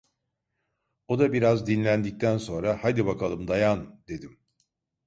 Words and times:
O 1.07 1.19
da 1.19 1.33
biraz 1.33 1.67
dinlendikten 1.67 2.37
sonra: 2.37 2.83
'Haydi 2.83 3.05
bakalım 3.05 3.47
dayan!' 3.47 4.03
dedim. 4.07 4.39